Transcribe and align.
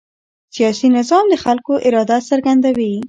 سیاسي 0.55 0.87
نظام 0.97 1.25
د 1.29 1.35
خلکو 1.43 1.73
اراده 1.87 2.17
څرګندوي 2.29 2.93